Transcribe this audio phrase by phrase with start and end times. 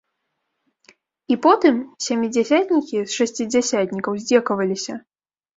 [1.35, 1.75] І потым
[2.07, 4.93] сямідзясятнікі з шасцідзясятнікаў здзекаваліся.